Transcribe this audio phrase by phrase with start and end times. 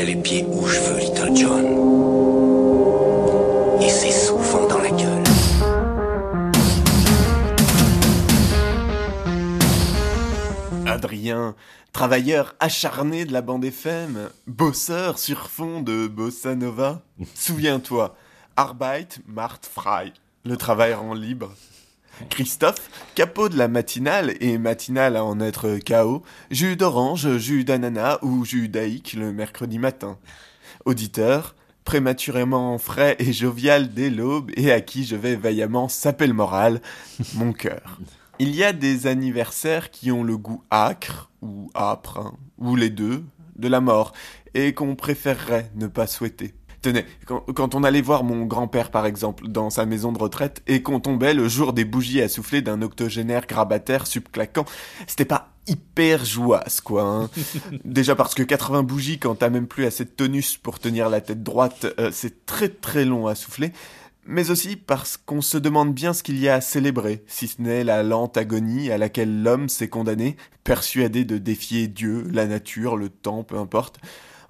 [0.00, 1.64] mets les pieds où je veux, Little John.
[3.82, 5.24] Et c'est souvent dans la gueule.
[10.86, 11.54] Adrien,
[11.92, 17.02] travailleur acharné de la bande FM, bosseur sur fond de bossa nova.
[17.34, 18.16] Souviens-toi,
[18.56, 20.12] Arbeit macht frei,
[20.44, 21.52] le travail rend libre.
[22.28, 28.18] Christophe, capot de la matinale, et matinale à en être KO, jus d'orange, jus d'ananas
[28.22, 30.18] ou jus d'Aïk le mercredi matin.
[30.84, 31.54] Auditeur,
[31.84, 36.80] prématurément frais et jovial dès l'aube, et à qui je vais vaillamment saper le moral,
[37.34, 38.00] mon cœur.
[38.38, 42.90] Il y a des anniversaires qui ont le goût acre, ou âpre, hein, ou les
[42.90, 43.24] deux,
[43.56, 44.12] de la mort,
[44.54, 46.54] et qu'on préférerait ne pas souhaiter.
[46.82, 50.62] Tenez, quand, quand on allait voir mon grand-père par exemple, dans sa maison de retraite,
[50.66, 54.64] et qu'on tombait le jour des bougies à souffler d'un octogénaire grabataire subclaquant,
[55.06, 57.02] c'était pas hyper jouasse quoi.
[57.02, 57.30] Hein.
[57.84, 61.20] Déjà parce que 80 bougies quand t'as même plus assez de tonus pour tenir la
[61.20, 63.72] tête droite, euh, c'est très très long à souffler
[64.26, 67.60] mais aussi parce qu'on se demande bien ce qu'il y a à célébrer, si ce
[67.60, 72.96] n'est la lente agonie à laquelle l'homme s'est condamné, persuadé de défier Dieu, la nature,
[72.96, 73.98] le temps, peu importe,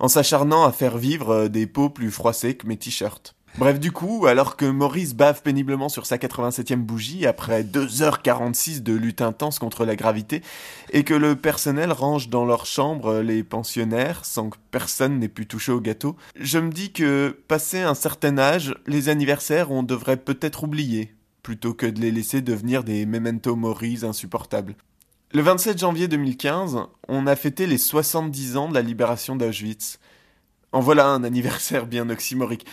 [0.00, 3.34] en s'acharnant à faire vivre des peaux plus froissées que mes t-shirts.
[3.58, 8.94] Bref, du coup, alors que Maurice bave péniblement sur sa 87e bougie après 2h46 de
[8.94, 10.42] lutte intense contre la gravité,
[10.92, 15.46] et que le personnel range dans leur chambre les pensionnaires sans que personne n'ait pu
[15.46, 20.16] toucher au gâteau, je me dis que, passé un certain âge, les anniversaires on devrait
[20.16, 24.76] peut-être oublier, plutôt que de les laisser devenir des memento mori insupportables.
[25.32, 30.00] Le 27 janvier 2015, on a fêté les 70 ans de la libération d'Auschwitz.
[30.72, 32.66] En voilà un anniversaire bien oxymorique.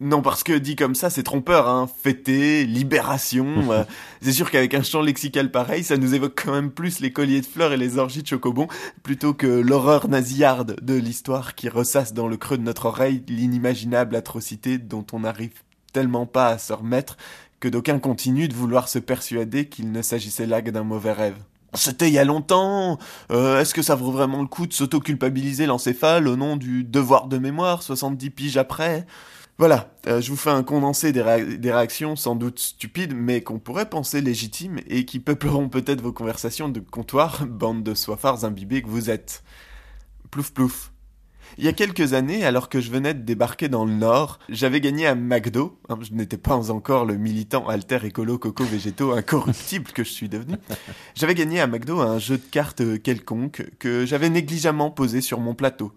[0.00, 1.88] Non, parce que dit comme ça, c'est trompeur, hein.
[2.02, 3.46] Fêter, libération.
[3.70, 3.84] euh,
[4.20, 7.42] c'est sûr qu'avec un champ lexical pareil, ça nous évoque quand même plus les colliers
[7.42, 8.66] de fleurs et les orgies de chocobon,
[9.04, 14.16] plutôt que l'horreur nasillarde de l'histoire qui ressasse dans le creux de notre oreille l'inimaginable
[14.16, 17.16] atrocité dont on n'arrive tellement pas à se remettre
[17.60, 21.36] que d'aucuns continuent de vouloir se persuader qu'il ne s'agissait là que d'un mauvais rêve.
[21.74, 22.98] C'était il y a longtemps.
[23.32, 27.26] Euh, Est-ce que ça vaut vraiment le coup de s'auto-culpabiliser l'encéphale au nom du devoir
[27.26, 29.06] de mémoire 70 piges après?
[29.58, 33.58] Voilà, euh, je vous fais un condensé des, des réactions sans doute stupides, mais qu'on
[33.60, 38.82] pourrait penser légitimes et qui peupleront peut-être vos conversations de comptoir, bande de soifards imbibés
[38.82, 39.44] que vous êtes.
[40.30, 40.93] Plouf plouf.
[41.56, 44.80] Il y a quelques années, alors que je venais de débarquer dans le Nord, j'avais
[44.80, 45.78] gagné à McDo.
[45.88, 50.28] hein, je n'étais pas encore le militant alter écolo coco végétaux incorruptible que je suis
[50.28, 50.56] devenu.
[51.14, 55.54] J'avais gagné à McDo un jeu de cartes quelconque que j'avais négligemment posé sur mon
[55.54, 55.92] plateau.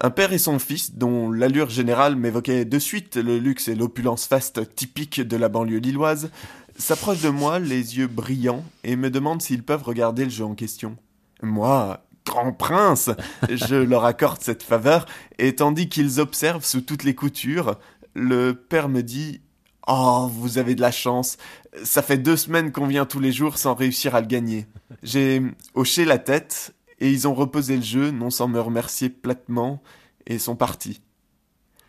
[0.00, 4.26] Un père et son fils, dont l'allure générale m'évoquait de suite le luxe et l'opulence
[4.26, 6.30] faste typique de la banlieue lilloise,
[6.76, 10.54] s'approchent de moi, les yeux brillants, et me demandent s'ils peuvent regarder le jeu en
[10.54, 10.96] question.
[11.42, 13.10] Moi, grand prince,
[13.48, 15.06] je leur accorde cette faveur,
[15.38, 17.78] et tandis qu'ils observent sous toutes les coutures,
[18.14, 19.40] le père me dit
[19.86, 21.38] Oh, vous avez de la chance.
[21.82, 24.66] Ça fait deux semaines qu'on vient tous les jours sans réussir à le gagner.
[25.02, 25.42] J'ai
[25.74, 29.82] hoché la tête et ils ont reposé le jeu, non sans me remercier platement,
[30.26, 31.00] et sont partis.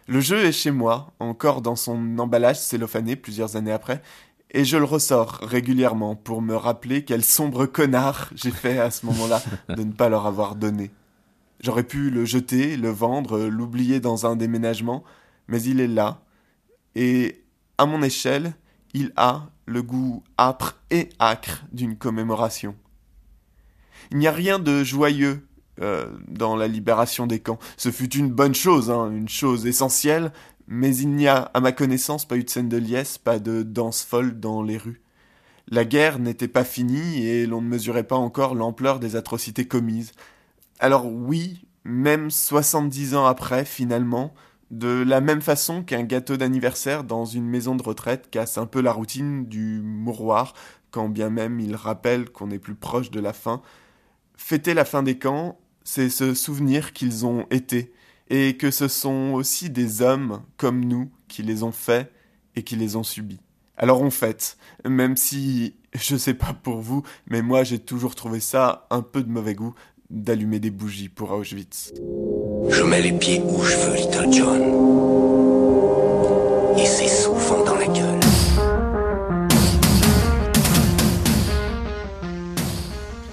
[0.08, 4.02] Le jeu est chez moi, encore dans son emballage cellophané plusieurs années après,
[4.52, 9.06] et je le ressors régulièrement pour me rappeler quel sombre connard j'ai fait à ce
[9.06, 10.92] moment-là de ne pas leur avoir donné.
[11.62, 15.04] J'aurais pu le jeter, le vendre, l'oublier dans un déménagement,
[15.48, 16.22] mais il est là,
[16.96, 17.44] et
[17.78, 18.54] à mon échelle,
[18.94, 22.76] il a le goût âpre et acre d'une commémoration.
[24.12, 25.48] Il n'y a rien de joyeux
[25.82, 27.60] euh, dans la libération des camps.
[27.78, 30.32] Ce fut une bonne chose, hein, une chose essentielle,
[30.72, 33.64] mais il n'y a, à ma connaissance, pas eu de scène de liesse, pas de
[33.64, 35.02] danse folle dans les rues.
[35.68, 40.12] La guerre n'était pas finie et l'on ne mesurait pas encore l'ampleur des atrocités commises.
[40.80, 44.32] Alors oui, même 70 ans après, finalement,
[44.70, 48.82] de la même façon qu'un gâteau d'anniversaire dans une maison de retraite casse un peu
[48.82, 50.54] la routine du mouroir,
[50.92, 53.64] quand bien même il rappelle qu'on est plus proche de la fin,
[54.38, 57.92] fêter la fin des camps, c'est se souvenir qu'ils ont été,
[58.30, 62.12] et que ce sont aussi des hommes comme nous qui les ont faits
[62.56, 63.40] et qui les ont subis.
[63.78, 64.58] Alors on fête,
[64.88, 69.24] même si, je sais pas pour vous, mais moi j'ai toujours trouvé ça un peu
[69.24, 69.74] de mauvais goût
[70.10, 71.94] d'allumer des bougies pour Auschwitz.
[72.70, 74.62] Je mets les pieds où je veux, Little John.
[76.78, 78.20] Et c'est souvent dans la gueule.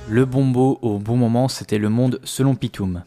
[0.09, 3.03] Le bon mot au bon moment, c'était le monde selon Pitoum.